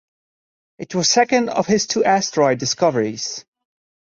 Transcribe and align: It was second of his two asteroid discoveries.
It 0.79 0.95
was 0.95 1.09
second 1.11 1.49
of 1.51 1.67
his 1.67 1.85
two 1.85 2.03
asteroid 2.03 2.57
discoveries. 2.57 3.45